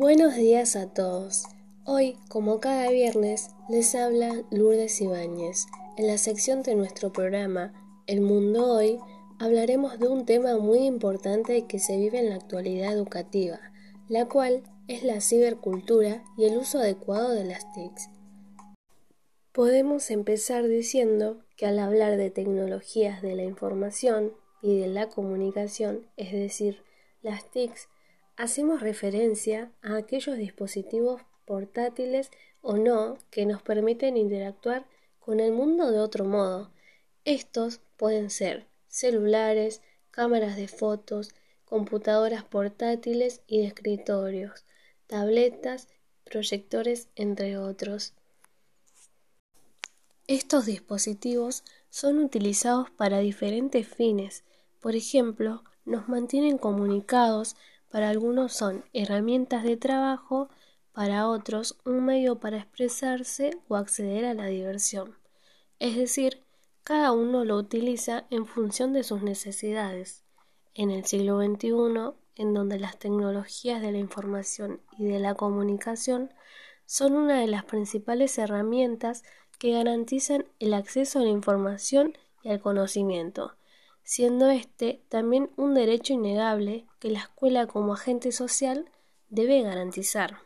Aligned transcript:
Buenos 0.00 0.34
días 0.34 0.76
a 0.76 0.86
todos. 0.86 1.44
Hoy, 1.84 2.16
como 2.30 2.58
cada 2.58 2.88
viernes, 2.90 3.50
les 3.68 3.94
habla 3.94 4.32
Lourdes 4.50 4.98
Ibáñez. 5.02 5.66
En 5.98 6.06
la 6.06 6.16
sección 6.16 6.62
de 6.62 6.74
nuestro 6.74 7.12
programa 7.12 7.74
El 8.06 8.22
Mundo 8.22 8.66
Hoy, 8.66 8.98
hablaremos 9.38 9.98
de 9.98 10.08
un 10.08 10.24
tema 10.24 10.56
muy 10.56 10.86
importante 10.86 11.66
que 11.66 11.78
se 11.78 11.98
vive 11.98 12.18
en 12.18 12.30
la 12.30 12.36
actualidad 12.36 12.94
educativa, 12.94 13.60
la 14.08 14.24
cual 14.24 14.62
es 14.88 15.02
la 15.02 15.20
cibercultura 15.20 16.24
y 16.38 16.46
el 16.46 16.56
uso 16.56 16.78
adecuado 16.78 17.32
de 17.32 17.44
las 17.44 17.70
TICs. 17.74 18.08
Podemos 19.52 20.10
empezar 20.10 20.66
diciendo 20.66 21.44
que 21.58 21.66
al 21.66 21.78
hablar 21.78 22.16
de 22.16 22.30
tecnologías 22.30 23.20
de 23.20 23.36
la 23.36 23.42
información 23.42 24.32
y 24.62 24.78
de 24.78 24.86
la 24.86 25.10
comunicación, 25.10 26.06
es 26.16 26.32
decir, 26.32 26.84
las 27.20 27.50
TICs, 27.50 27.90
hacemos 28.36 28.80
referencia 28.80 29.72
a 29.82 29.96
aquellos 29.96 30.36
dispositivos 30.36 31.22
portátiles 31.44 32.30
o 32.62 32.76
no 32.76 33.18
que 33.30 33.46
nos 33.46 33.62
permiten 33.62 34.16
interactuar 34.16 34.86
con 35.18 35.40
el 35.40 35.52
mundo 35.52 35.90
de 35.90 35.98
otro 35.98 36.24
modo. 36.24 36.70
Estos 37.24 37.80
pueden 37.96 38.30
ser 38.30 38.66
celulares, 38.88 39.82
cámaras 40.10 40.56
de 40.56 40.68
fotos, 40.68 41.34
computadoras 41.64 42.44
portátiles 42.44 43.42
y 43.46 43.64
escritorios, 43.64 44.64
tabletas, 45.06 45.88
proyectores, 46.24 47.08
entre 47.14 47.58
otros. 47.58 48.14
Estos 50.26 50.66
dispositivos 50.66 51.64
son 51.90 52.18
utilizados 52.18 52.90
para 52.90 53.18
diferentes 53.18 53.86
fines. 53.86 54.44
Por 54.80 54.94
ejemplo, 54.94 55.64
nos 55.84 56.08
mantienen 56.08 56.56
comunicados, 56.56 57.56
para 57.90 58.08
algunos 58.08 58.52
son 58.52 58.84
herramientas 58.92 59.64
de 59.64 59.76
trabajo, 59.76 60.48
para 60.92 61.28
otros 61.28 61.78
un 61.84 62.04
medio 62.04 62.40
para 62.40 62.58
expresarse 62.58 63.58
o 63.68 63.76
acceder 63.76 64.24
a 64.24 64.34
la 64.34 64.46
diversión. 64.46 65.16
Es 65.78 65.96
decir, 65.96 66.44
cada 66.84 67.12
uno 67.12 67.44
lo 67.44 67.56
utiliza 67.56 68.26
en 68.30 68.46
función 68.46 68.92
de 68.92 69.02
sus 69.02 69.22
necesidades. 69.22 70.24
En 70.74 70.90
el 70.90 71.04
siglo 71.04 71.40
XXI, 71.40 72.14
en 72.36 72.54
donde 72.54 72.78
las 72.78 72.98
tecnologías 72.98 73.82
de 73.82 73.92
la 73.92 73.98
información 73.98 74.80
y 74.98 75.06
de 75.06 75.18
la 75.18 75.34
comunicación 75.34 76.32
son 76.86 77.14
una 77.14 77.40
de 77.40 77.46
las 77.46 77.64
principales 77.64 78.36
herramientas 78.38 79.22
que 79.58 79.72
garantizan 79.72 80.46
el 80.58 80.74
acceso 80.74 81.18
a 81.18 81.22
la 81.22 81.28
información 81.28 82.16
y 82.42 82.48
al 82.48 82.60
conocimiento, 82.60 83.56
siendo 84.10 84.50
este 84.50 85.04
también 85.08 85.52
un 85.54 85.72
derecho 85.72 86.14
innegable 86.14 86.84
que 86.98 87.10
la 87.10 87.20
escuela 87.20 87.68
como 87.68 87.94
agente 87.94 88.32
social 88.32 88.90
debe 89.28 89.62
garantizar. 89.62 90.38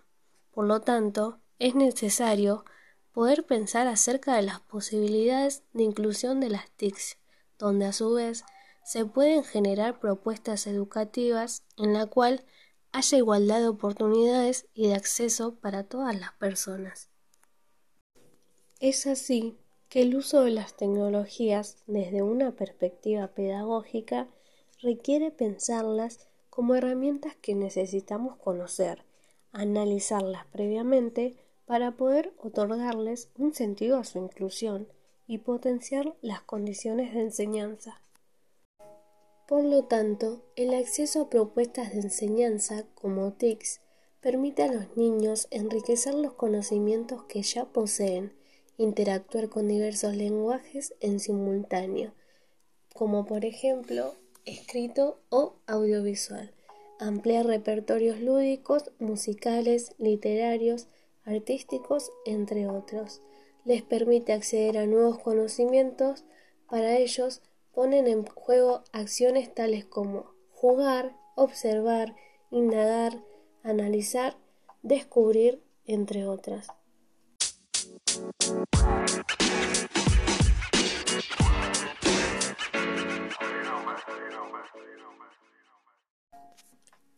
Por 0.50 0.66
lo 0.66 0.82
tanto, 0.82 1.40
es 1.58 1.74
necesario 1.74 2.66
poder 3.12 3.46
pensar 3.46 3.86
acerca 3.86 4.36
de 4.36 4.42
las 4.42 4.60
posibilidades 4.60 5.62
de 5.72 5.82
inclusión 5.82 6.40
de 6.40 6.50
las 6.50 6.70
TICs, 6.72 7.16
donde 7.58 7.86
a 7.86 7.94
su 7.94 8.12
vez 8.12 8.44
se 8.84 9.06
pueden 9.06 9.42
generar 9.44 9.98
propuestas 9.98 10.66
educativas 10.66 11.64
en 11.78 11.94
la 11.94 12.04
cual 12.04 12.44
haya 12.92 13.16
igualdad 13.16 13.60
de 13.60 13.68
oportunidades 13.68 14.66
y 14.74 14.88
de 14.88 14.94
acceso 14.94 15.54
para 15.54 15.84
todas 15.84 16.14
las 16.20 16.32
personas. 16.32 17.08
Es 18.78 19.06
así 19.06 19.56
que 19.94 20.02
el 20.02 20.16
uso 20.16 20.42
de 20.42 20.50
las 20.50 20.74
tecnologías 20.74 21.76
desde 21.86 22.20
una 22.20 22.50
perspectiva 22.50 23.28
pedagógica 23.28 24.26
requiere 24.82 25.30
pensarlas 25.30 26.26
como 26.50 26.74
herramientas 26.74 27.36
que 27.40 27.54
necesitamos 27.54 28.36
conocer, 28.36 29.04
analizarlas 29.52 30.46
previamente 30.46 31.36
para 31.64 31.92
poder 31.92 32.34
otorgarles 32.38 33.28
un 33.38 33.54
sentido 33.54 33.98
a 33.98 34.04
su 34.04 34.18
inclusión 34.18 34.88
y 35.28 35.38
potenciar 35.38 36.16
las 36.22 36.40
condiciones 36.40 37.14
de 37.14 37.20
enseñanza. 37.20 38.02
Por 39.46 39.62
lo 39.62 39.84
tanto, 39.84 40.42
el 40.56 40.74
acceso 40.74 41.20
a 41.20 41.30
propuestas 41.30 41.92
de 41.92 42.00
enseñanza 42.00 42.84
como 42.96 43.34
TICs 43.34 43.80
permite 44.20 44.64
a 44.64 44.72
los 44.72 44.96
niños 44.96 45.46
enriquecer 45.52 46.14
los 46.14 46.32
conocimientos 46.32 47.22
que 47.26 47.42
ya 47.42 47.66
poseen 47.66 48.32
interactuar 48.78 49.48
con 49.48 49.68
diversos 49.68 50.16
lenguajes 50.16 50.94
en 51.00 51.20
simultáneo, 51.20 52.12
como 52.94 53.24
por 53.26 53.44
ejemplo 53.44 54.14
escrito 54.44 55.18
o 55.30 55.54
audiovisual, 55.66 56.52
ampliar 56.98 57.46
repertorios 57.46 58.20
lúdicos, 58.20 58.90
musicales, 58.98 59.94
literarios, 59.98 60.86
artísticos, 61.24 62.12
entre 62.24 62.68
otros. 62.68 63.20
Les 63.64 63.82
permite 63.82 64.32
acceder 64.32 64.76
a 64.78 64.86
nuevos 64.86 65.18
conocimientos, 65.18 66.24
para 66.68 66.98
ellos 66.98 67.40
ponen 67.72 68.06
en 68.06 68.26
juego 68.26 68.82
acciones 68.92 69.52
tales 69.54 69.84
como 69.84 70.34
jugar, 70.52 71.16
observar, 71.34 72.14
indagar, 72.50 73.22
analizar, 73.62 74.36
descubrir, 74.82 75.62
entre 75.86 76.26
otras. 76.26 76.68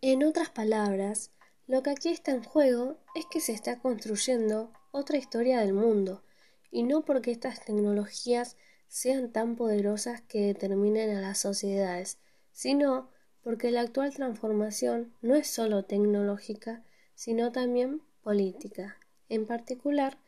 En 0.01 0.25
otras 0.25 0.49
palabras, 0.49 1.33
lo 1.67 1.83
que 1.83 1.91
aquí 1.91 2.09
está 2.09 2.31
en 2.31 2.43
juego 2.43 2.97
es 3.15 3.27
que 3.27 3.41
se 3.41 3.53
está 3.53 3.79
construyendo 3.81 4.73
otra 4.93 5.19
historia 5.19 5.61
del 5.61 5.75
mundo, 5.75 6.23
y 6.71 6.83
no 6.83 7.05
porque 7.05 7.31
estas 7.31 7.63
tecnologías 7.65 8.57
sean 8.89 9.33
tan 9.33 9.57
poderosas 9.57 10.23
que 10.23 10.47
determinen 10.47 11.15
a 11.15 11.21
las 11.21 11.39
sociedades, 11.39 12.19
sino 12.53 13.11
porque 13.43 13.71
la 13.71 13.83
actual 13.83 14.15
transformación 14.15 15.13
no 15.21 15.35
es 15.35 15.49
solo 15.49 15.85
tecnológica, 15.85 16.85
sino 17.15 17.53
también 17.53 18.01
política, 18.23 18.97
en 19.29 19.45
particular 19.45 20.19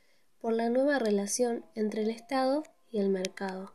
por 0.40 0.52
la 0.52 0.68
nueva 0.68 0.98
relación 0.98 1.64
entre 1.74 2.02
el 2.02 2.10
Estado 2.10 2.62
y 2.90 2.98
el 2.98 3.08
mercado. 3.08 3.72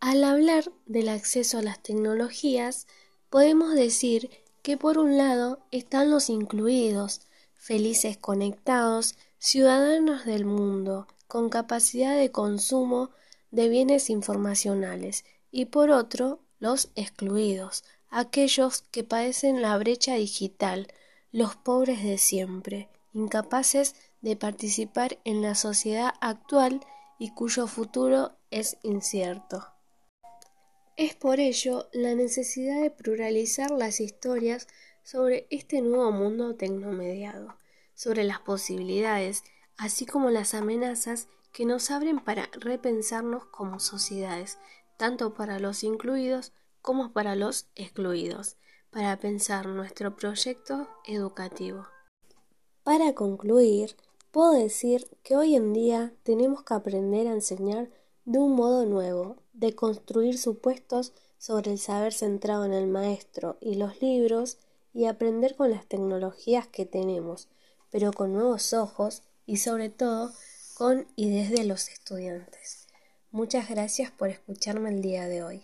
Al 0.00 0.22
hablar 0.24 0.70
del 0.86 1.08
acceso 1.08 1.58
a 1.58 1.62
las 1.62 1.82
tecnologías, 1.82 2.86
podemos 3.30 3.74
decir 3.74 4.30
que 4.62 4.76
por 4.76 4.98
un 4.98 5.16
lado 5.16 5.60
están 5.70 6.10
los 6.10 6.30
incluidos, 6.30 7.22
felices 7.54 8.16
conectados, 8.16 9.16
ciudadanos 9.38 10.24
del 10.24 10.44
mundo, 10.44 11.06
con 11.26 11.48
capacidad 11.48 12.16
de 12.16 12.30
consumo 12.30 13.10
de 13.50 13.68
bienes 13.68 14.10
informacionales, 14.10 15.24
y 15.50 15.66
por 15.66 15.90
otro 15.90 16.40
los 16.60 16.90
excluidos, 16.94 17.84
aquellos 18.10 18.82
que 18.90 19.04
padecen 19.04 19.62
la 19.62 19.76
brecha 19.78 20.14
digital, 20.14 20.88
los 21.32 21.56
pobres 21.56 22.02
de 22.02 22.18
siempre, 22.18 22.88
incapaces 23.12 23.94
de 23.94 24.07
participar 24.36 25.18
en 25.24 25.42
la 25.42 25.54
sociedad 25.54 26.14
actual 26.20 26.80
y 27.18 27.30
cuyo 27.30 27.66
futuro 27.66 28.32
es 28.50 28.76
incierto. 28.82 29.66
Es 30.96 31.14
por 31.14 31.38
ello 31.38 31.88
la 31.92 32.14
necesidad 32.14 32.82
de 32.82 32.90
pluralizar 32.90 33.70
las 33.70 34.00
historias 34.00 34.66
sobre 35.04 35.46
este 35.50 35.80
nuevo 35.80 36.10
mundo 36.10 36.56
tecnomediado, 36.56 37.56
sobre 37.94 38.24
las 38.24 38.40
posibilidades, 38.40 39.44
así 39.76 40.06
como 40.06 40.30
las 40.30 40.54
amenazas 40.54 41.28
que 41.52 41.64
nos 41.64 41.90
abren 41.90 42.18
para 42.18 42.50
repensarnos 42.52 43.44
como 43.46 43.78
sociedades, 43.80 44.58
tanto 44.96 45.34
para 45.34 45.60
los 45.60 45.84
incluidos 45.84 46.52
como 46.82 47.12
para 47.12 47.36
los 47.36 47.68
excluidos, 47.74 48.56
para 48.90 49.16
pensar 49.18 49.66
nuestro 49.66 50.16
proyecto 50.16 50.88
educativo. 51.06 51.86
Para 52.82 53.14
concluir, 53.14 53.96
Puedo 54.30 54.52
decir 54.52 55.08
que 55.22 55.36
hoy 55.36 55.56
en 55.56 55.72
día 55.72 56.12
tenemos 56.22 56.62
que 56.62 56.74
aprender 56.74 57.26
a 57.26 57.32
enseñar 57.32 57.90
de 58.26 58.38
un 58.38 58.54
modo 58.54 58.84
nuevo, 58.84 59.36
de 59.54 59.74
construir 59.74 60.38
supuestos 60.38 61.14
sobre 61.38 61.72
el 61.72 61.78
saber 61.78 62.12
centrado 62.12 62.66
en 62.66 62.74
el 62.74 62.88
maestro 62.88 63.56
y 63.60 63.76
los 63.76 64.02
libros 64.02 64.58
y 64.92 65.06
aprender 65.06 65.56
con 65.56 65.70
las 65.70 65.86
tecnologías 65.86 66.66
que 66.66 66.84
tenemos, 66.84 67.48
pero 67.90 68.12
con 68.12 68.34
nuevos 68.34 68.74
ojos 68.74 69.22
y 69.46 69.58
sobre 69.58 69.88
todo 69.88 70.30
con 70.74 71.06
y 71.16 71.30
desde 71.30 71.64
los 71.64 71.88
estudiantes. 71.88 72.86
Muchas 73.30 73.70
gracias 73.70 74.10
por 74.10 74.28
escucharme 74.28 74.90
el 74.90 75.00
día 75.00 75.26
de 75.26 75.42
hoy. 75.42 75.62